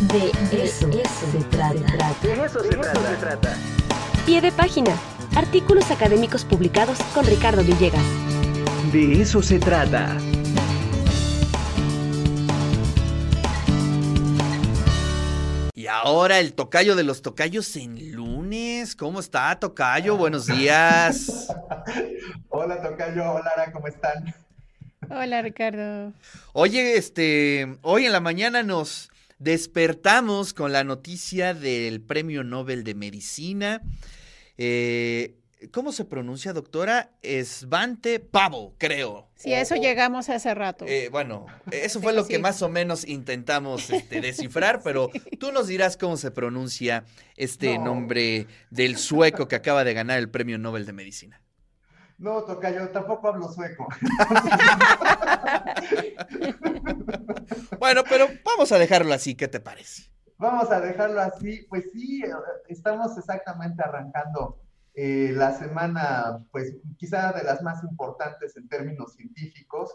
De 0.00 0.30
eso, 0.64 0.90
se, 0.90 1.44
trata. 1.50 1.74
De 2.22 2.32
eso, 2.32 2.62
se, 2.62 2.70
trata. 2.70 3.54
Pie 4.24 4.40
de 4.40 4.50
página. 4.50 4.96
Artículos 5.36 5.90
académicos 5.90 6.46
publicados 6.46 6.98
con 7.12 7.26
Ricardo 7.26 7.62
Villegas. 7.62 8.02
De 8.90 9.20
eso 9.20 9.42
se 9.42 9.58
trata. 9.58 10.16
Y 15.74 15.86
ahora 15.86 16.38
el 16.38 16.54
tocayo 16.54 16.96
de 16.96 17.04
los 17.04 17.20
tocayos 17.20 17.76
en 17.76 18.12
lunes. 18.12 18.96
¿Cómo 18.96 19.20
está, 19.20 19.60
tocayo? 19.60 20.16
Buenos 20.16 20.46
días. 20.46 21.48
hola, 22.48 22.80
tocayo. 22.80 23.32
Hola, 23.32 23.50
Ara, 23.54 23.70
¿cómo 23.70 23.86
están? 23.86 24.34
Hola, 25.10 25.42
Ricardo. 25.42 26.14
Oye, 26.54 26.96
este, 26.96 27.76
hoy 27.82 28.06
en 28.06 28.12
la 28.12 28.20
mañana 28.20 28.62
nos 28.62 29.10
despertamos 29.40 30.54
con 30.54 30.70
la 30.70 30.84
noticia 30.84 31.54
del 31.54 32.00
Premio 32.00 32.44
Nobel 32.44 32.84
de 32.84 32.94
Medicina. 32.94 33.82
Eh, 34.56 35.34
¿Cómo 35.72 35.92
se 35.92 36.04
pronuncia, 36.04 36.52
doctora? 36.52 37.10
Esvante 37.22 38.20
Pavo, 38.20 38.74
creo. 38.78 39.28
Sí, 39.34 39.52
a 39.52 39.60
eso 39.60 39.74
llegamos 39.74 40.28
hace 40.28 40.54
rato. 40.54 40.86
Eh, 40.86 41.08
bueno, 41.10 41.46
eso 41.70 42.00
fue 42.00 42.14
lo 42.14 42.26
que 42.26 42.38
más 42.38 42.62
o 42.62 42.68
menos 42.68 43.06
intentamos 43.06 43.90
este, 43.90 44.20
descifrar, 44.20 44.80
pero 44.84 45.10
tú 45.38 45.52
nos 45.52 45.66
dirás 45.66 45.96
cómo 45.96 46.16
se 46.16 46.30
pronuncia 46.30 47.04
este 47.36 47.78
nombre 47.78 48.46
del 48.70 48.96
sueco 48.96 49.48
que 49.48 49.56
acaba 49.56 49.84
de 49.84 49.92
ganar 49.92 50.18
el 50.18 50.30
Premio 50.30 50.58
Nobel 50.58 50.86
de 50.86 50.92
Medicina. 50.92 51.42
No, 52.16 52.42
toca, 52.42 52.70
yo 52.70 52.88
tampoco 52.90 53.28
hablo 53.28 53.50
sueco. 53.50 53.88
bueno, 57.80 58.02
pero 58.08 58.28
vamos 58.44 58.70
a 58.70 58.78
dejarlo 58.78 59.12
así, 59.12 59.34
¿qué 59.34 59.48
te 59.48 59.58
parece? 59.58 60.04
Vamos 60.38 60.70
a 60.70 60.80
dejarlo 60.80 61.20
así, 61.20 61.66
pues 61.68 61.90
sí, 61.92 62.22
estamos 62.68 63.18
exactamente 63.18 63.82
arrancando 63.82 64.60
eh, 64.94 65.32
la 65.34 65.52
semana, 65.52 66.44
pues 66.52 66.76
quizá 66.96 67.32
de 67.32 67.42
las 67.42 67.60
más 67.62 67.82
importantes 67.82 68.56
en 68.56 68.68
términos 68.68 69.14
científicos, 69.14 69.92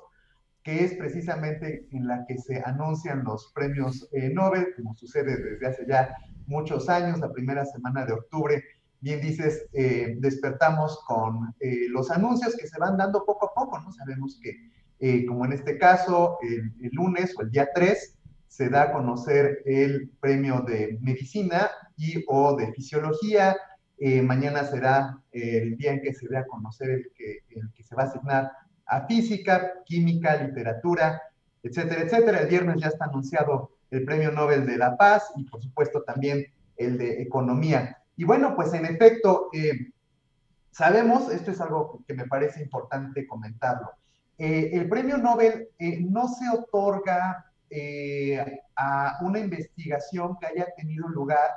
que 0.62 0.84
es 0.84 0.96
precisamente 0.96 1.88
en 1.92 2.08
la 2.08 2.26
que 2.28 2.38
se 2.38 2.62
anuncian 2.66 3.24
los 3.24 3.54
premios 3.54 4.10
eh, 4.12 4.30
Nobel, 4.34 4.74
como 4.76 4.94
sucede 4.96 5.38
desde 5.38 5.66
hace 5.66 5.86
ya 5.88 6.14
muchos 6.48 6.90
años, 6.90 7.20
la 7.20 7.32
primera 7.32 7.66
semana 7.66 8.06
de 8.06 8.14
octubre 8.14 8.64
bien 9.06 9.22
dices, 9.22 9.68
eh, 9.74 10.16
despertamos 10.18 11.00
con 11.06 11.54
eh, 11.60 11.88
los 11.90 12.10
anuncios 12.10 12.56
que 12.56 12.68
se 12.68 12.80
van 12.80 12.98
dando 12.98 13.24
poco 13.24 13.52
a 13.52 13.54
poco, 13.54 13.80
¿no? 13.80 13.92
Sabemos 13.92 14.40
que, 14.42 14.72
eh, 15.00 15.26
como 15.26 15.46
en 15.46 15.54
este 15.54 15.78
caso, 15.78 16.38
el, 16.42 16.72
lunes 16.92 17.34
o 17.38 17.42
el 17.42 17.52
día 17.52 17.70
3, 17.74 18.18
se 18.48 18.70
da 18.70 18.84
a 18.84 18.92
conocer 18.94 19.62
el 19.66 20.10
premio 20.20 20.62
de 20.62 20.98
medicina 21.02 21.70
y 21.98 22.24
o 22.28 22.56
de 22.56 22.72
fisiología. 22.74 23.56
mañana 24.24 24.64
será 24.64 25.18
el 25.32 25.76
día 25.78 25.94
en 25.94 26.02
que 26.02 26.14
se 26.14 26.28
dé 26.28 26.38
a 26.38 26.46
conocer 26.46 26.90
el 26.90 27.12
que, 27.16 27.40
el 27.50 27.72
que 27.74 27.84
se 27.84 27.96
va 27.96 28.04
a 28.04 28.06
asignar 28.06 28.52
a 28.86 29.06
física, 29.08 29.74
química, 29.86 30.42
literatura, 30.42 31.22
etcétera, 31.64 32.02
etcétera. 32.02 32.40
El 32.42 32.48
viernes 32.48 32.82
ya 32.82 32.88
está 32.88 33.06
anunciado 33.06 33.72
el 33.92 34.06
premio 34.06 34.32
Nobel 34.32 34.66
de 34.66 34.78
la 34.78 34.98
Paz 34.98 35.32
y, 35.36 35.44
por 35.46 35.62
supuesto, 35.62 36.04
también 36.04 36.46
el 36.78 36.98
de 36.98 37.22
economía. 37.22 37.98
Y 38.16 38.24
bueno, 38.24 38.56
pues 38.56 38.74
en 38.74 38.86
efecto, 38.86 39.50
eh, 39.54 39.92
sabemos, 40.72 41.32
esto 41.32 41.52
es 41.52 41.62
algo 41.62 42.04
que 42.08 42.14
me 42.14 42.26
parece 42.26 42.62
importante 42.62 43.28
comentarlo, 43.28 43.92
eh, 44.38 44.70
el 44.74 44.90
premio 44.90 45.18
Nobel 45.18 45.70
eh, 45.80 46.00
no 46.02 46.28
se 46.28 46.50
otorga 46.50 47.46
a 48.78 49.18
una 49.22 49.40
investigación 49.40 50.38
que 50.40 50.46
haya 50.46 50.68
tenido 50.78 51.10
lugar 51.10 51.50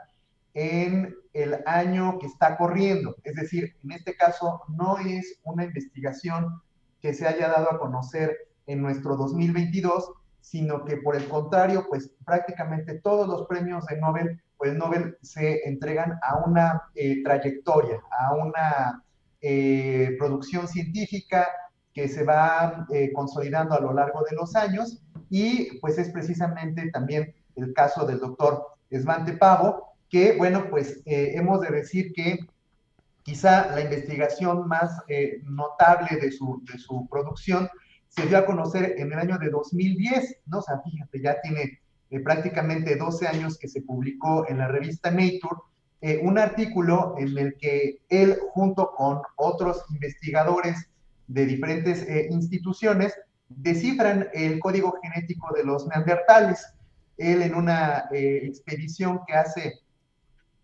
en 0.54 1.14
el 1.32 1.58
año 1.66 2.18
que 2.18 2.26
está 2.26 2.56
corriendo. 2.56 3.14
Es 3.22 3.36
decir, 3.36 3.76
en 3.84 3.92
este 3.92 4.16
caso 4.16 4.62
no 4.68 4.98
es 4.98 5.38
una 5.44 5.64
investigación 5.64 6.60
que 7.00 7.14
se 7.14 7.28
haya 7.28 7.48
dado 7.48 7.70
a 7.70 7.78
conocer 7.78 8.36
en 8.66 8.82
nuestro 8.82 9.16
2022, 9.16 10.12
sino 10.40 10.84
que 10.84 10.96
por 10.96 11.14
el 11.14 11.28
contrario, 11.28 11.86
pues 11.88 12.10
prácticamente 12.24 12.98
todos 12.98 13.28
los 13.28 13.46
premios 13.46 13.86
de 13.86 13.98
Nobel 13.98 14.42
pues 14.58 14.74
Nobel 14.74 15.16
se 15.22 15.66
entregan 15.68 16.18
a 16.20 16.38
una 16.44 16.82
eh, 16.94 17.22
trayectoria, 17.22 18.02
a 18.10 18.34
una 18.34 19.04
eh, 19.40 20.16
producción 20.18 20.66
científica 20.66 21.48
que 21.98 22.08
se 22.08 22.22
va 22.22 22.86
eh, 22.92 23.10
consolidando 23.12 23.74
a 23.74 23.80
lo 23.80 23.92
largo 23.92 24.22
de 24.30 24.36
los 24.36 24.54
años 24.54 25.02
y 25.30 25.78
pues 25.80 25.98
es 25.98 26.10
precisamente 26.10 26.88
también 26.92 27.34
el 27.56 27.74
caso 27.74 28.06
del 28.06 28.20
doctor 28.20 28.64
Esvante 28.88 29.32
Pavo, 29.32 29.96
que 30.08 30.36
bueno, 30.36 30.70
pues 30.70 31.02
hemos 31.06 31.60
de 31.60 31.70
decir 31.70 32.12
que 32.12 32.38
quizá 33.24 33.74
la 33.74 33.80
investigación 33.80 34.68
más 34.68 35.02
notable 35.42 36.18
de 36.20 36.30
su, 36.30 36.62
de 36.70 36.78
su 36.78 37.08
producción 37.08 37.68
se 38.08 38.26
dio 38.26 38.38
a 38.38 38.46
conocer 38.46 38.94
en 38.96 39.12
el 39.12 39.18
año 39.18 39.38
de 39.38 39.50
2010, 39.50 40.36
¿no? 40.46 40.58
O 40.58 40.62
sea, 40.62 40.80
fíjate, 40.80 41.20
ya 41.20 41.40
tiene 41.40 41.80
eh, 42.10 42.20
prácticamente 42.20 42.96
12 42.96 43.26
años 43.26 43.58
que 43.58 43.68
se 43.68 43.82
publicó 43.82 44.48
en 44.48 44.58
la 44.58 44.68
revista 44.68 45.10
Nature, 45.10 45.60
eh, 46.00 46.20
un 46.22 46.38
artículo 46.38 47.16
en 47.18 47.36
el 47.36 47.56
que 47.58 48.00
él 48.08 48.38
junto 48.52 48.92
con 48.96 49.20
otros 49.36 49.84
investigadores 49.90 50.88
de 51.28 51.46
diferentes 51.46 52.02
eh, 52.02 52.28
instituciones 52.30 53.14
descifran 53.48 54.28
el 54.34 54.58
código 54.58 54.98
genético 55.02 55.54
de 55.54 55.64
los 55.64 55.86
neandertales. 55.86 56.66
Él 57.16 57.42
en 57.42 57.54
una 57.54 58.08
expedición 58.12 59.20
que 59.26 59.34
hace 59.34 59.80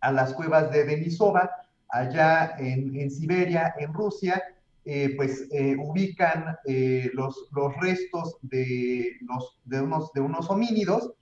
a 0.00 0.12
las 0.12 0.34
cuevas 0.34 0.70
de 0.70 0.84
Denisova, 0.84 1.50
allá 1.88 2.56
en, 2.58 3.10
Siberia, 3.10 3.74
en 3.78 3.92
Rusia, 3.92 4.42
pues 5.16 5.48
ubican 5.78 6.56
los, 7.14 7.48
los, 7.52 7.76
restos 7.80 8.36
de, 8.42 9.16
los, 9.22 9.58
de, 9.64 9.80
unos, 9.80 10.12
de 10.12 10.20
unos 10.20 10.50
homínidos 10.50 11.14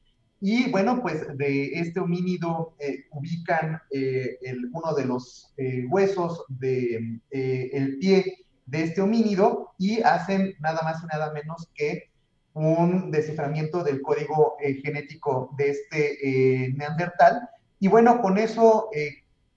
y 0.45 0.69
bueno, 0.71 1.01
pues 1.01 1.25
de 1.39 1.67
este 1.75 2.01
homínido 2.01 2.75
eh, 2.81 3.05
ubican 3.13 3.81
eh, 3.93 4.39
uno 4.73 4.93
de 4.93 5.05
los 5.05 5.55
eh, 5.57 5.87
huesos 5.89 6.45
del 6.49 7.23
de, 7.31 7.71
el 7.73 7.99
pie 7.99 8.42
de 8.67 8.85
este 8.85 9.01
homínido 9.01 9.75
y 9.79 10.03
hacen 10.03 10.55
nada 10.61 10.81
más 10.83 11.03
y 11.03 11.07
nada 11.07 11.33
menos 11.33 11.69
que 11.75 12.11
un 12.55 13.11
desciframiento 13.11 13.83
del 13.83 14.03
código 14.03 14.57
genético 14.83 15.55
de 15.57 15.71
este 15.71 16.75
neandertal. 16.77 17.49
Y 17.81 17.89
bueno, 17.89 18.21
con 18.21 18.37
eso 18.39 18.91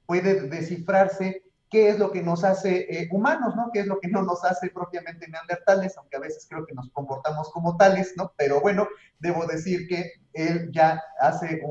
puede 0.05 0.47
descifrarse 0.47 1.43
qué 1.69 1.89
es 1.89 1.99
lo 1.99 2.11
que 2.11 2.21
nos 2.21 2.43
hace 2.43 2.87
eh, 2.89 3.09
humanos, 3.11 3.55
¿no? 3.55 3.69
¿Qué 3.73 3.81
es 3.81 3.87
lo 3.87 3.99
que 3.99 4.07
no 4.07 4.21
nos 4.21 4.43
hace 4.43 4.69
propiamente 4.69 5.27
neandertales? 5.27 5.97
Aunque 5.97 6.17
a 6.17 6.21
veces 6.21 6.45
creo 6.49 6.65
que 6.65 6.73
nos 6.73 6.89
comportamos 6.91 7.51
como 7.51 7.75
tales, 7.75 8.13
¿no? 8.15 8.33
Pero 8.37 8.61
bueno, 8.61 8.87
debo 9.19 9.45
decir 9.45 9.87
que 9.87 10.11
él 10.33 10.69
ya 10.71 11.01
hace 11.19 11.61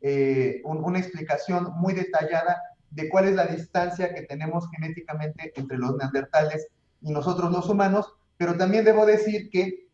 eh, 0.00 0.60
un, 0.64 0.84
una 0.84 0.98
explicación 0.98 1.72
muy 1.76 1.94
detallada 1.94 2.58
de 2.90 3.08
cuál 3.08 3.26
es 3.26 3.34
la 3.34 3.46
distancia 3.46 4.14
que 4.14 4.22
tenemos 4.22 4.68
genéticamente 4.70 5.52
entre 5.56 5.78
los 5.78 5.96
neandertales 5.96 6.68
y 7.00 7.10
nosotros 7.10 7.52
los 7.52 7.68
humanos, 7.68 8.14
pero 8.36 8.56
también 8.56 8.84
debo 8.84 9.06
decir 9.06 9.50
que 9.50 9.88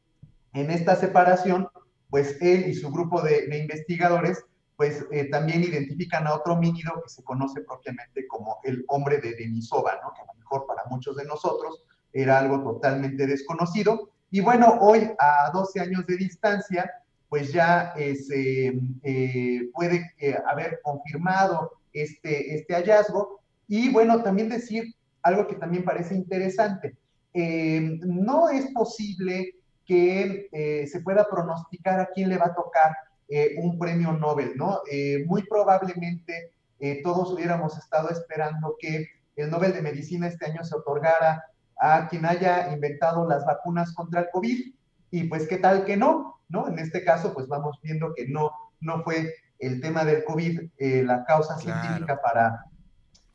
en 0.52 0.70
esta 0.70 0.96
separación, 0.96 1.68
pues 2.10 2.40
él 2.40 2.68
y 2.68 2.74
su 2.74 2.90
grupo 2.90 3.20
de, 3.20 3.46
investigadores 3.58 4.44
pues 4.76 5.04
eh, 5.12 5.30
también 5.30 5.62
identifican 5.62 6.26
a 6.26 6.34
otro 6.34 6.54
homínido 6.54 7.00
que 7.02 7.08
se 7.08 7.22
conoce 7.22 7.60
propiamente 7.60 8.26
como 8.26 8.58
el 8.64 8.84
hombre 8.88 9.18
de 9.18 9.34
Denisova, 9.34 10.00
¿no? 10.02 10.12
que 10.12 10.22
a 10.22 10.26
lo 10.26 10.34
mejor 10.38 10.66
para 10.66 10.82
muchos 10.90 11.16
de 11.16 11.24
nosotros 11.24 11.84
era 12.12 12.40
algo 12.40 12.60
totalmente 12.62 13.26
desconocido. 13.26 14.10
Y 14.30 14.40
bueno, 14.40 14.78
hoy 14.80 15.12
a 15.18 15.50
12 15.52 15.80
años 15.80 16.06
de 16.06 16.16
distancia, 16.16 16.90
pues 17.28 17.52
ya 17.52 17.92
eh, 17.96 18.16
se 18.16 18.72
eh, 19.04 19.70
puede 19.72 20.12
haber 20.46 20.80
confirmado 20.82 21.70
este, 21.94 22.56
este 22.56 22.74
hallazgo. 22.74 23.40
Y 23.66 23.90
bueno, 23.90 24.22
también 24.22 24.50
decir 24.50 24.94
algo 25.22 25.46
que 25.46 25.54
también 25.54 25.84
parece 25.84 26.14
interesante. 26.14 26.96
no 27.34 28.50
es 28.50 28.66
posible 28.72 29.54
que 29.86 30.86
se 30.86 31.00
pueda 31.00 31.26
pronosticar 31.28 31.98
a 32.00 32.10
quién 32.14 32.28
le 32.28 32.36
va 32.36 32.46
a 32.46 32.54
tocar 32.54 32.92
eh, 33.28 33.54
un 33.56 33.78
premio 33.78 34.12
Nobel, 34.12 34.52
¿no? 34.54 34.82
Eh, 34.90 35.24
muy 35.26 35.44
probablemente 35.44 36.52
eh, 36.78 37.02
todos 37.02 37.32
hubiéramos 37.32 37.76
estado 37.78 38.10
esperando 38.10 38.76
que 38.78 39.08
el 39.36 39.50
Nobel 39.50 39.72
de 39.72 39.80
Medicina 39.80 40.28
este 40.28 40.44
año 40.44 40.62
se 40.62 40.76
otorgara 40.76 41.42
a 41.80 42.06
quien 42.08 42.26
haya 42.26 42.70
inventado 42.72 43.26
las 43.26 43.46
vacunas 43.46 43.94
contra 43.94 44.20
el 44.20 44.26
COVID, 44.30 44.74
y 45.10 45.24
pues 45.24 45.48
qué 45.48 45.56
tal 45.56 45.86
que 45.86 45.96
no, 45.96 46.38
¿no? 46.50 46.68
En 46.68 46.78
este 46.78 47.02
caso, 47.02 47.32
pues 47.32 47.48
vamos 47.48 47.80
viendo 47.82 48.12
que 48.14 48.28
no, 48.28 48.50
no 48.80 49.02
fue 49.02 49.32
el 49.58 49.80
tema 49.80 50.04
del 50.04 50.24
COVID 50.24 50.60
la 51.04 51.24
causa 51.24 51.56
científica 51.58 52.20
para 52.20 52.64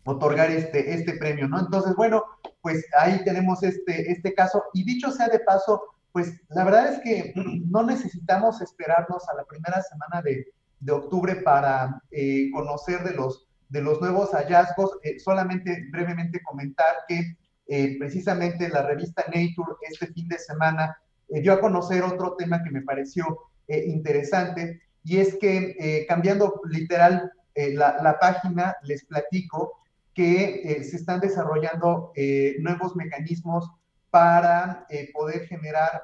otorgar 0.04 0.50
este, 0.50 0.94
este 0.94 1.14
premio, 1.14 1.48
¿no? 1.48 1.60
Entonces, 1.60 1.96
bueno, 1.96 2.24
pues 2.62 2.86
ahí 2.98 3.24
tenemos 3.24 3.64
este, 3.64 4.12
este 4.12 4.34
caso, 4.34 4.64
y 4.74 4.84
dicho 4.84 5.12
sea 5.12 5.28
de 5.28 5.40
paso, 5.40 5.82
pues 6.12 6.34
la 6.50 6.64
verdad 6.64 6.94
es 6.94 7.00
que 7.02 7.34
no 7.70 7.84
necesitamos 7.84 8.62
esperarnos 8.62 9.28
a 9.30 9.36
la 9.36 9.46
primera 9.46 9.82
semana 9.82 10.22
de, 10.22 10.52
de 10.80 10.92
octubre 10.92 11.36
para 11.38 12.02
eh, 12.12 12.50
conocer 12.52 13.04
de 13.04 13.14
los, 13.14 13.48
de 13.70 13.82
los 13.82 14.02
nuevos 14.02 14.32
hallazgos. 14.32 14.98
Eh, 15.04 15.20
solamente 15.20 15.88
brevemente 15.92 16.42
comentar 16.44 16.96
que 17.08 17.38
eh, 17.68 17.98
precisamente 18.00 18.70
la 18.70 18.82
revista 18.82 19.24
Nature 19.28 19.76
este 19.88 20.08
fin 20.08 20.28
de 20.28 20.40
semana 20.40 20.98
dio 21.28 21.54
a 21.54 21.60
conocer 21.60 22.02
otro 22.02 22.36
tema 22.36 22.64
que 22.64 22.72
me 22.72 22.82
pareció 22.82 23.52
interesante 23.68 24.82
y 25.04 25.18
es 25.18 25.36
que 25.38 26.06
cambiando 26.08 26.62
literal 26.70 27.32
la, 27.56 27.98
la, 28.02 28.20
página, 28.20 28.76
les 28.84 29.06
platico 29.06 29.80
que 30.14 30.82
se 30.84 30.98
están 30.98 31.20
desarrollando 31.20 32.12
nuevos 32.60 32.96
mecanismos 32.96 33.70
para 34.10 34.86
poder 35.14 35.48
generar 35.48 36.04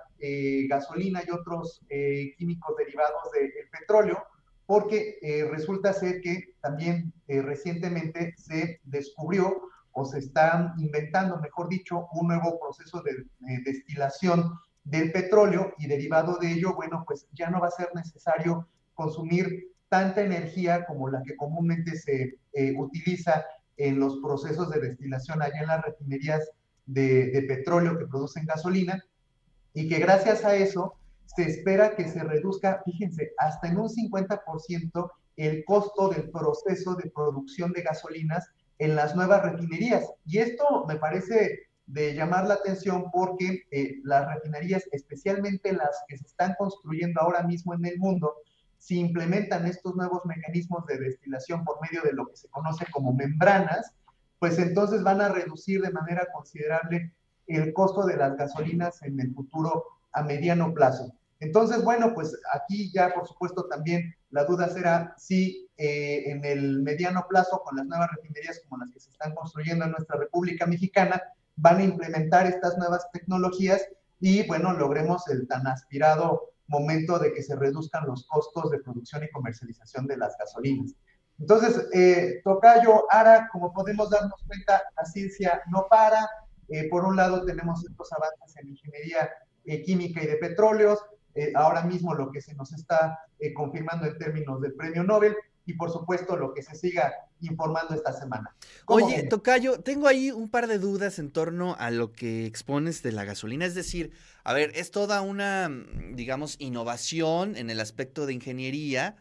gasolina 0.68 1.22
y 1.28 1.32
otros 1.32 1.82
químicos 2.38 2.76
derivados 2.78 3.32
del 3.34 3.52
petróleo 3.72 4.24
porque 4.66 5.20
eh, 5.22 5.48
resulta 5.50 5.94
ser 5.94 6.22
que 6.22 6.56
también 6.62 7.14
eh, 7.28 7.42
recientemente 7.42 8.34
se 8.38 8.80
descubrió 8.84 9.70
o 9.92 10.06
se 10.06 10.20
está 10.20 10.74
inventando, 10.78 11.38
mejor 11.40 11.70
dicho, 11.70 12.08
un 12.14 12.28
nuevo 12.28 12.60
proceso 12.60 13.02
de 13.02 13.12
eh, 13.12 13.62
destilación 13.64 14.52
del 14.84 15.12
petróleo 15.12 15.74
y 15.78 15.88
derivado 15.88 16.38
de 16.38 16.52
ello, 16.52 16.76
bueno, 16.76 17.04
pues 17.08 17.28
ya 17.32 17.50
no 17.50 17.60
va 17.60 17.68
a 17.68 17.72
ser 17.72 17.90
necesario 17.96 18.68
consumir 18.96 19.72
tanta 19.90 20.24
energía 20.24 20.86
como 20.86 21.10
la 21.10 21.22
que 21.24 21.36
comúnmente 21.36 21.96
se 21.96 22.38
utiliza 22.78 23.46
en 23.78 24.00
los 24.00 24.18
procesos 24.18 24.70
de 24.72 24.80
destilación 24.80 25.42
allá 25.42 25.60
en 25.62 25.68
las 25.68 25.84
refinerías 25.84 26.50
de, 26.86 27.28
de 27.32 27.42
petróleo 27.44 27.98
que 27.98 28.08
producen 28.08 28.46
gasolina 28.46 29.04
y 29.74 29.88
que 29.88 30.00
gracias 30.00 30.44
a 30.44 30.56
eso 30.56 30.96
se 31.26 31.44
espera 31.44 31.96
que 31.96 32.08
se 32.08 32.24
reduzca, 32.24 32.82
fíjense, 32.86 33.34
hasta 33.38 33.68
en 33.68 33.78
un 33.78 33.90
50% 33.90 35.12
el 35.38 35.66
costo 35.66 36.10
del 36.10 36.30
proceso 36.30 36.96
de 36.96 37.10
producción 37.10 37.74
de 37.74 37.82
gasolinas 37.82 38.50
en 38.80 38.96
las 38.96 39.16
nuevas 39.16 39.44
refinerías. 39.44 40.10
Y 40.26 40.38
esto 40.38 40.86
me 40.88 40.96
parece 40.96 41.68
de 41.88 42.14
llamar 42.14 42.48
la 42.48 42.56
atención 42.56 43.12
porque 43.12 43.64
eh, 43.72 44.00
las 44.04 44.34
refinerías, 44.34 44.84
especialmente 44.92 45.74
las 45.74 46.04
que 46.08 46.18
se 46.18 46.26
están 46.26 46.56
construyendo 46.58 47.22
ahora 47.22 47.44
mismo 47.44 47.74
en 47.74 47.86
el 47.86 48.00
mundo, 48.00 48.34
si 48.86 49.00
implementan 49.00 49.66
estos 49.66 49.96
nuevos 49.96 50.24
mecanismos 50.26 50.86
de 50.86 51.00
destilación 51.00 51.66
por 51.66 51.82
medio 51.82 52.04
de 52.04 52.14
lo 52.14 52.28
que 52.28 52.38
se 52.38 52.48
conoce 52.50 52.86
como 52.92 53.14
membranas, 53.14 53.96
pues 54.38 54.60
entonces 54.60 55.02
van 55.02 55.22
a 55.22 55.30
reducir 55.30 55.82
de 55.82 55.90
manera 55.90 56.28
considerable 56.32 57.12
el 57.48 57.74
costo 57.74 58.06
de 58.06 58.16
las 58.16 58.38
gasolinas 58.38 59.02
en 59.02 59.20
el 59.20 59.34
futuro 59.34 59.86
a 60.12 60.22
mediano 60.22 60.72
plazo. 60.72 61.16
Entonces, 61.40 61.84
bueno, 61.84 62.14
pues 62.14 62.40
aquí 62.54 62.92
ya 62.94 63.12
por 63.12 63.28
supuesto 63.28 63.66
también 63.66 64.14
la 64.30 64.46
duda 64.46 64.70
será 64.70 65.16
si 65.18 65.68
eh, 65.78 66.30
en 66.30 66.46
el 66.46 66.84
mediano 66.84 67.26
plazo 67.28 67.64
con 67.66 67.78
las 67.78 67.88
nuevas 67.88 68.12
refinerías 68.16 68.62
como 68.70 68.84
las 68.84 68.92
que 68.92 69.00
se 69.00 69.10
están 69.10 69.34
construyendo 69.34 69.86
en 69.86 69.94
nuestra 69.94 70.20
República 70.20 70.68
Mexicana 70.68 71.20
van 71.56 71.80
a 71.80 71.84
implementar 71.84 72.46
estas 72.46 72.78
nuevas 72.78 73.10
tecnologías 73.12 73.84
y 74.20 74.46
bueno, 74.46 74.74
logremos 74.74 75.28
el 75.28 75.48
tan 75.48 75.66
aspirado 75.66 76.52
momento 76.68 77.20
de 77.20 77.34
que 77.34 77.44
se 77.44 77.56
reduzcan 77.56 78.06
los 78.08 78.26
costos 78.28 78.72
de 78.72 78.80
producción 78.80 79.24
y 79.24 79.32
comercialización 79.32 80.08
de 80.08 80.18
las 80.18 80.36
gasolinas. 80.38 80.96
Entonces, 81.40 81.88
eh, 81.94 82.42
Tocayo, 82.44 83.06
Ara, 83.12 83.50
como 83.52 83.74
podemos 83.74 84.10
darnos 84.10 84.42
cuenta, 84.48 84.82
la 84.98 85.06
ciencia 85.06 85.62
no 85.70 85.88
para. 85.90 86.28
Eh, 86.70 86.90
por 86.90 87.06
un 87.06 87.16
lado 87.16 87.46
tenemos 87.46 87.86
estos 87.86 88.12
avances 88.14 88.58
en 88.58 88.70
ingeniería 88.70 89.30
eh, 89.66 89.84
química 89.84 90.24
y 90.24 90.28
de 90.28 90.38
petróleos, 90.38 91.00
eh, 91.36 91.52
ahora 91.56 91.84
mismo 91.84 92.14
lo 92.14 92.32
que 92.32 92.42
se 92.42 92.56
nos 92.56 92.72
está 92.74 93.20
confirmando 93.54 94.06
en 94.08 94.18
términos 94.18 94.62
del 94.62 94.74
premio 94.74 95.04
Nobel 95.04 95.36
y 95.66 95.74
por 95.74 95.92
supuesto 95.92 96.38
lo 96.38 96.54
que 96.54 96.62
se 96.62 96.76
siga 96.76 97.14
informando 97.42 97.96
esta 97.96 98.14
semana. 98.14 98.56
Oye, 98.86 99.24
Tocayo, 99.24 99.80
tengo 99.80 100.08
ahí 100.08 100.32
un 100.32 100.50
par 100.50 100.68
de 100.68 100.78
dudas 100.78 101.20
en 101.20 101.32
torno 101.32 101.76
a 101.80 101.90
lo 101.92 102.12
que 102.12 102.46
expones 102.46 103.02
de 103.02 103.12
la 103.12 103.26
gasolina. 103.26 103.66
Es 103.66 103.76
decir, 103.76 104.12
a 104.44 104.54
ver, 104.54 104.72
es 104.76 104.92
toda 104.92 105.22
una, 105.22 105.70
digamos, 106.14 106.56
innovación 106.60 107.56
en 107.58 107.70
el 107.70 107.80
aspecto 107.80 108.26
de 108.26 108.34
ingeniería, 108.34 109.18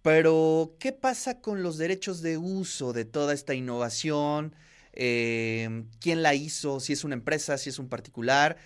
pero 0.00 0.76
¿qué 0.78 0.92
pasa 0.92 1.40
con 1.40 1.62
los 1.62 1.76
derechos 1.76 2.22
de 2.22 2.38
uso 2.38 2.92
de 2.92 3.04
toda 3.04 3.34
esta 3.34 3.54
innovación? 3.54 4.54
¿Quién 4.92 6.22
la 6.22 6.34
hizo? 6.34 6.80
Si 6.80 6.94
es 6.94 7.04
una 7.04 7.14
empresa, 7.14 7.58
si 7.58 7.68
es 7.70 7.78
un 7.78 7.88
particular 7.88 8.56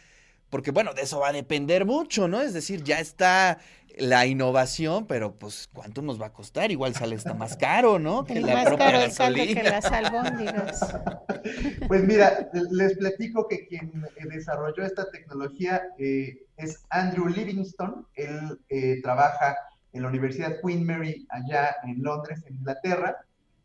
porque 0.52 0.70
bueno, 0.70 0.92
de 0.92 1.00
eso 1.00 1.18
va 1.18 1.30
a 1.30 1.32
depender 1.32 1.86
mucho, 1.86 2.28
¿no? 2.28 2.42
Es 2.42 2.52
decir, 2.52 2.84
ya 2.84 3.00
está 3.00 3.58
la 3.96 4.26
innovación, 4.26 5.06
pero 5.06 5.34
pues 5.34 5.70
¿cuánto 5.72 6.02
nos 6.02 6.20
va 6.20 6.26
a 6.26 6.32
costar? 6.34 6.70
Igual 6.70 6.94
sale 6.94 7.16
hasta 7.16 7.32
más 7.32 7.56
caro, 7.56 7.98
¿no? 7.98 8.24
Que 8.24 8.38
la 8.38 8.52
más 8.56 8.66
propia 8.66 8.84
caro 8.84 8.98
gasolina. 8.98 9.62
que 9.62 9.68
las 9.70 9.86
albóndigas. 9.86 10.94
Pues 11.88 12.04
mira, 12.04 12.50
les 12.70 12.96
platico 12.96 13.48
que 13.48 13.66
quien 13.66 13.90
eh, 14.16 14.26
desarrolló 14.30 14.84
esta 14.84 15.10
tecnología 15.10 15.82
eh, 15.98 16.44
es 16.56 16.84
Andrew 16.90 17.26
Livingston. 17.28 18.06
Él 18.14 18.60
eh, 18.68 19.00
trabaja 19.02 19.56
en 19.92 20.02
la 20.02 20.08
Universidad 20.08 20.60
Queen 20.62 20.86
Mary 20.86 21.26
allá 21.30 21.76
en 21.84 22.02
Londres, 22.02 22.44
en 22.46 22.56
Inglaterra. 22.56 23.16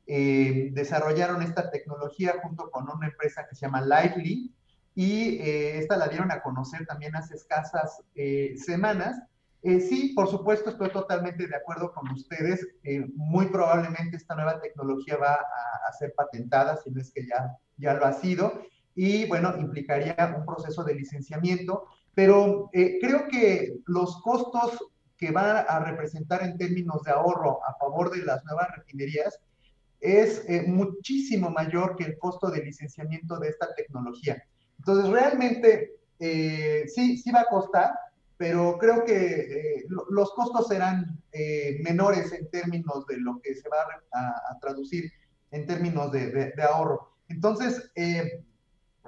desarrollaron 0.08 1.44
esta 1.44 1.70
tecnología 1.70 2.36
junto 2.42 2.72
con 2.72 2.90
una 2.90 3.08
empresa 3.08 3.46
que 3.48 3.56
se 3.56 3.68
llama 3.68 3.82
Lively, 3.82 4.52
y 4.98 5.38
eh, 5.42 5.78
esta 5.78 5.96
la 5.96 6.08
dieron 6.08 6.32
a 6.32 6.42
conocer 6.42 6.84
también 6.88 7.16
hace 7.16 7.36
escasas 7.36 8.02
eh, 8.16 8.56
semanas. 8.58 9.22
Eh, 9.62 9.80
sí, 9.80 10.14
por 10.16 10.28
supuesto, 10.28 10.72
estoy 10.72 10.90
totalmente 10.90 11.46
de 11.46 11.56
acuerdo 11.56 11.94
con 11.94 12.10
ustedes. 12.10 12.66
muy 13.16 13.46
probablemente 13.46 14.18
esta 14.18 14.34
nueva 14.34 14.60
tecnología 14.60 15.18
va 15.18 15.36
a, 15.36 15.94
ser 16.00 16.16
patentada, 16.16 16.78
si 16.78 16.90
no 16.90 17.00
es 17.00 17.12
que 17.12 17.28
ya, 17.28 17.56
ya 17.78 17.94
lo 17.94 18.06
ha 18.08 18.14
sido, 18.14 18.64
y 18.96 19.28
bueno, 19.28 19.56
implicaría 19.60 20.16
un 20.36 20.46
proceso 20.48 20.84
de 20.84 20.96
licenciamiento, 20.96 21.86
pero 22.16 22.72
creo 22.72 23.28
que 23.28 23.78
los 23.86 24.20
costos 24.24 24.80
que 25.16 25.30
va 25.30 25.60
a 25.60 25.80
representar 25.80 26.42
en 26.42 26.58
términos 26.58 27.04
de 27.04 27.12
ahorro 27.12 27.60
a 27.68 27.76
favor 27.76 28.10
de 28.10 28.26
las 28.26 28.44
nuevas 28.46 28.70
refinerías 28.76 29.40
es 30.00 30.44
muchísimo 30.68 31.52
mayor 31.52 31.96
que 31.96 32.06
el 32.06 32.18
costo 32.18 32.50
de 32.50 32.64
licenciamiento 32.64 33.38
de 33.38 33.50
esta 33.50 33.76
tecnología. 33.76 34.44
Entonces, 34.80 35.12
realmente, 35.12 35.98
eh, 36.20 36.86
sí, 36.88 37.18
sí 37.18 37.32
va 37.32 37.42
a 37.42 37.50
costar, 37.50 37.92
pero 38.38 38.78
creo 38.78 39.04
que 39.04 39.16
eh, 39.16 39.86
los 40.10 40.32
costos 40.34 40.68
serán 40.68 41.22
eh, 41.32 41.80
menores 41.84 42.32
en 42.34 42.50
términos 42.50 43.06
de 43.08 43.18
lo 43.18 43.40
que 43.42 43.56
se 43.56 43.68
va 43.70 43.78
a, 44.14 44.60
traducir 44.60 45.12
en 45.52 45.66
términos 45.66 46.12
de, 46.12 46.54
ahorro. 46.62 47.12
Entonces, 47.30 47.92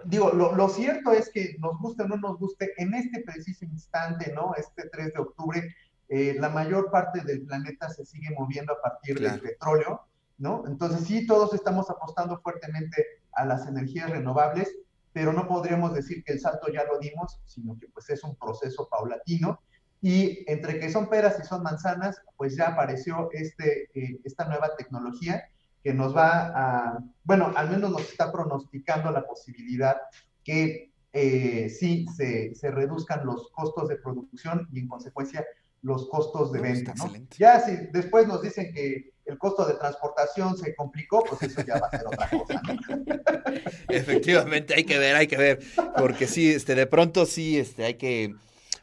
digo, 0.06 0.32
lo, 0.32 0.70
cierto 0.70 1.12
es 1.12 1.30
que 1.30 1.56
nos 1.60 1.80
guste 1.80 2.04
o 2.04 2.08
no 2.08 2.18
nos 2.18 2.40
guste, 2.40 2.72
en 2.78 2.94
este 2.94 3.22
preciso 3.22 3.66
instante, 3.66 4.32
¿no? 4.34 4.54
Este 4.56 4.90
3 4.90 5.14
de 5.14 5.20
octubre, 5.20 5.76
la 6.10 6.50
mayor 6.50 6.92
parte 6.92 7.22
del 7.22 7.44
planeta 7.44 7.90
se 7.90 8.06
sigue 8.06 8.34
moviendo 8.38 8.74
a 8.74 8.82
partir 8.82 9.20
del 9.20 9.40
petróleo, 9.40 10.02
¿no? 10.38 10.64
Entonces, 10.68 11.06
sí, 11.06 11.28
todos 11.28 11.54
estamos 11.54 11.90
apostando 11.90 12.40
fuertemente 12.40 13.06
a 13.34 13.46
las 13.46 13.68
energías 13.68 14.10
renovables 14.10 14.76
pero 15.14 15.34
no 15.34 15.48
podríamos 15.48 15.94
decir 15.94 16.24
que 16.24 16.34
el 16.34 16.40
salto 16.40 16.72
ya 16.72 16.84
lo 16.84 17.00
dimos, 17.00 17.40
sino 17.46 17.78
que 17.78 17.88
pues 17.88 18.10
es 18.10 18.24
un 18.24 18.36
proceso 18.36 18.88
paulatino. 18.90 19.62
Y 20.02 20.46
entre 20.48 20.80
que 20.80 20.90
son 20.90 21.10
peras 21.10 21.38
y 21.44 21.46
son 21.46 21.62
manzanas, 21.62 22.22
pues 22.38 22.56
ya 22.56 22.70
apareció 22.70 23.30
este, 23.34 23.90
eh, 23.94 24.20
esta 24.24 24.46
nueva 24.46 24.76
tecnología 24.78 25.44
que 25.84 25.94
nos 25.94 26.16
va 26.16 26.52
a, 26.56 27.00
bueno, 27.24 27.52
al 27.56 27.70
menos 27.70 27.92
nos 27.92 28.10
está 28.10 28.32
pronosticando 28.32 29.12
la 29.12 29.26
posibilidad 29.26 29.98
que 30.44 30.92
eh, 31.12 31.70
sí 31.70 32.06
se, 32.16 32.54
se, 32.54 32.72
reduzcan 32.72 33.26
los 33.26 33.50
costos 33.52 33.90
de 33.90 33.96
producción 33.96 34.68
y 34.72 34.80
en 34.80 34.88
consecuencia 34.88 35.44
los 35.82 36.08
costos 36.10 36.52
de 36.52 36.62
venta. 36.62 36.94
¿no? 36.96 37.12
Ya 37.38 37.60
si 37.60 37.88
después 37.92 38.28
nos 38.28 38.42
dicen 38.42 38.72
que 38.74 39.14
el 39.30 39.38
costo 39.38 39.66
de 39.66 39.76
transportación 39.76 40.58
se 40.58 40.76
complicó, 40.76 41.24
pues 41.24 41.44
eso 41.44 41.62
ya 41.66 41.80
va 41.80 41.88
a 41.88 41.92
ser 41.92 42.08
otra 42.08 42.30
cosa. 42.30 42.62
Efectivamente, 43.90 44.74
hay 44.76 44.84
que 44.84 44.98
ver, 44.98 45.16
hay 45.16 45.28
que 45.28 45.38
ver, 45.38 45.60
porque 45.98 46.28
sí, 46.28 46.52
este, 46.52 46.76
de 46.76 46.88
pronto 46.88 47.26
sí, 47.26 47.60
este, 47.60 47.86
hay 47.86 47.94
que, 47.96 48.36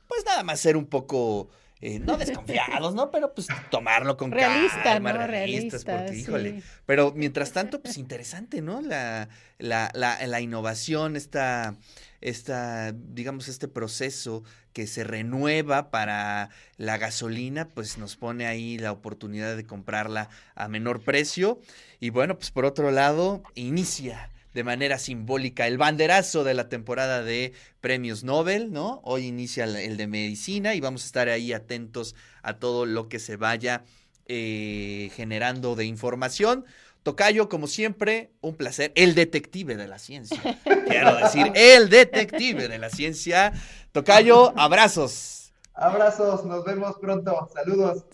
pues 0.07 0.25
nada 0.25 0.43
más 0.43 0.61
ser 0.61 0.77
un 0.77 0.87
poco, 0.87 1.49
eh, 1.81 1.99
no 1.99 2.17
desconfiados, 2.19 2.95
¿no? 2.95 3.11
Pero 3.11 3.35
pues 3.35 3.49
tomarlo 3.71 4.17
con 4.17 4.31
Realista, 4.31 4.83
calma, 4.83 5.13
¿no? 5.13 5.27
realistas, 5.27 5.85
porque 5.85 6.17
híjole. 6.17 6.63
Pero 6.87 7.13
mientras 7.15 7.53
tanto, 7.53 7.81
pues 7.81 7.99
interesante, 7.99 8.63
¿no? 8.63 8.81
La, 8.81 9.29
la, 9.59 9.91
la, 9.95 10.25
la 10.27 10.41
innovación, 10.41 11.17
esta 11.17 11.75
esta, 12.21 12.93
digamos, 12.93 13.49
este 13.49 13.69
proceso 13.69 14.43
que 14.73 14.87
se 14.87 15.05
renueva 15.05 15.91
para 15.91 16.51
la 16.77 16.99
gasolina, 16.99 17.69
pues 17.69 17.99
nos 17.99 18.17
pone 18.17 18.47
ahí 18.47 18.79
la 18.79 18.93
oportunidad 18.93 19.57
de 19.57 19.67
comprarla 19.67 20.29
a 20.55 20.69
menor 20.69 21.03
precio. 21.03 21.61
Y 22.01 22.11
bueno, 22.11 22.37
pues 22.37 22.51
por 22.51 22.65
otro 22.65 22.91
lado, 22.91 23.43
inicia 23.55 24.31
de 24.57 24.65
manera 24.65 24.99
simbólica 24.99 25.67
el 25.67 25.77
banderazo 25.77 26.43
de 26.43 26.55
la 26.55 26.71
temporada 26.71 27.23
de 27.23 27.53
premios 27.83 28.25
Nobel, 28.25 28.73
¿no? 28.73 29.03
Hoy 29.05 29.27
inicia 29.27 29.65
el 29.65 29.99
de 29.99 30.07
medicina 30.07 30.75
y 30.75 30.81
vamos 30.81 31.03
a 31.03 31.07
estar 31.07 31.29
ahí 31.29 31.53
atentos 31.53 32.15
a 32.43 32.59
todo 32.59 32.87
lo 32.87 33.11
que 33.11 33.19
se 33.19 33.37
vaya 33.37 33.85
eh, 34.29 35.11
generando 35.15 35.77
de 35.77 35.85
información. 35.85 36.65
Tocayo, 37.07 37.49
como 37.49 37.69
siempre, 37.69 38.33
un 38.41 38.57
placer. 38.57 38.91
El 38.97 39.15
detective 39.15 39.77
de 39.77 39.87
la 39.87 40.01
ciencia. 40.01 40.59
Quiero 40.89 41.15
decir, 41.15 41.53
el 41.55 41.89
detective 41.89 42.67
de 42.67 42.81
la 42.81 42.91
ciencia. 42.91 43.53
Tocayo, 43.93 44.53
abrazos. 44.59 45.53
Abrazos, 45.73 46.45
nos 46.45 46.65
vemos 46.65 46.97
pronto. 47.01 47.49
Saludos. 47.55 48.03